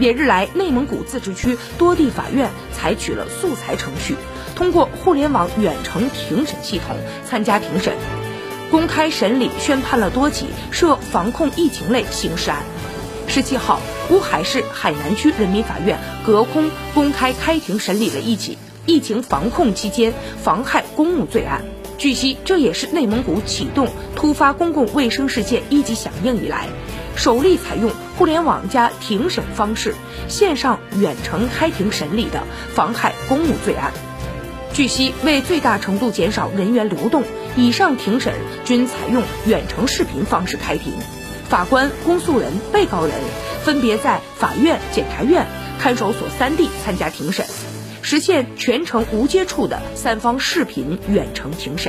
[0.00, 4.16] 连日来，内蒙古自治区多地法院采取了素材程序，
[4.56, 6.96] 通过互联网远程庭审系统
[7.28, 7.92] 参加庭审，
[8.70, 12.62] 公开审理宣判了多起涉防控疫情类刑事案。
[13.28, 13.78] 十七号，
[14.08, 18.56] 乌海市海南区人民法院隔空公开开庭审理了一起
[18.86, 21.60] 疫情防控期间妨害公务罪案。
[21.98, 23.86] 据悉，这也是内蒙古启动
[24.16, 26.68] 突发公共卫生事件一级响应以来。
[27.20, 29.94] 首例采用互联网加庭审方式
[30.26, 33.92] 线上远程开庭审理的妨害公务罪案。
[34.72, 37.22] 据悉，为最大程度减少人员流动，
[37.56, 38.32] 以上庭审
[38.64, 40.94] 均采用远程视频方式开庭，
[41.46, 43.12] 法官、公诉人、被告人
[43.64, 45.46] 分别在法院、检察院、
[45.78, 47.44] 看守所三地参加庭审，
[48.00, 51.88] 实现全程无接触的三方视频远程庭审。